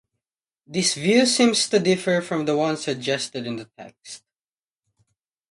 This 0.65 0.95
view 0.95 1.27
seems 1.27 1.69
to 1.69 1.77
differ 1.77 2.21
from 2.21 2.45
the 2.45 2.57
one 2.57 2.75
suggested 2.75 3.45
in 3.45 3.57
the 3.57 3.65
text. 3.77 4.23